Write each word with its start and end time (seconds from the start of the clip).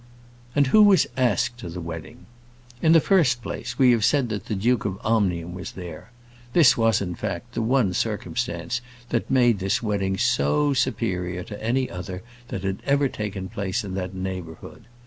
And 0.55 0.65
who 0.65 0.81
was 0.81 1.05
asked 1.15 1.59
to 1.59 1.69
the 1.69 1.79
wedding? 1.79 2.25
In 2.81 2.93
the 2.93 2.99
first 2.99 3.43
place, 3.43 3.77
we 3.77 3.91
have 3.91 4.03
said 4.03 4.29
that 4.29 4.47
the 4.47 4.55
Duke 4.55 4.83
of 4.83 4.97
Omnium 5.03 5.53
was 5.53 5.73
there. 5.73 6.09
This 6.53 6.75
was, 6.75 7.01
in 7.01 7.13
fact, 7.13 7.53
the 7.53 7.61
one 7.61 7.93
circumstance 7.93 8.81
that 9.09 9.29
made 9.29 9.59
this 9.59 9.83
wedding 9.83 10.17
so 10.17 10.73
superior 10.73 11.43
to 11.43 11.63
any 11.63 11.87
other 11.87 12.23
that 12.47 12.63
had 12.63 12.79
ever 12.83 13.07
taken 13.09 13.47
place 13.47 13.83
in 13.83 13.93
that 13.93 14.15
neighbourhood. 14.15 14.85